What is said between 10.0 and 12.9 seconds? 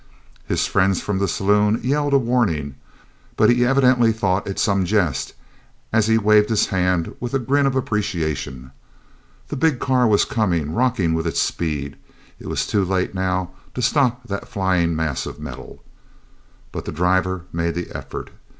was coming, rocking with its speed; it was too